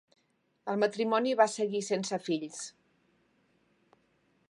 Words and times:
El 0.73 0.79
matrimoni 0.83 1.35
va 1.43 1.47
seguir 1.57 1.83
sense 1.91 2.21
fills. 2.31 2.65